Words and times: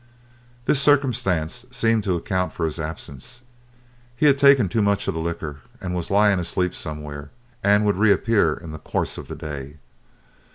This 0.65 0.81
circumstance 0.81 1.67
seemed 1.69 2.03
to 2.05 2.15
account 2.15 2.53
for 2.53 2.65
his 2.65 2.79
absence; 2.79 3.43
he 4.15 4.25
had 4.25 4.35
taken 4.35 4.67
too 4.67 4.81
much 4.81 5.07
of 5.07 5.13
the 5.13 5.19
liquor, 5.19 5.57
was 5.79 6.09
lying 6.09 6.39
asleep 6.39 6.73
somewhere, 6.73 7.29
and 7.63 7.85
would 7.85 7.97
reappear 7.97 8.55
in 8.55 8.71
the 8.71 8.79
course 8.79 9.19
of 9.19 9.27
the 9.27 9.35
day. 9.35 9.75